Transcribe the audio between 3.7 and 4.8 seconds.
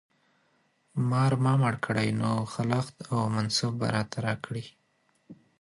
به راته راکړي.